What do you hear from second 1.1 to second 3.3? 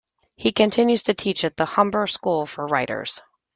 teach at the Humber School for Writers.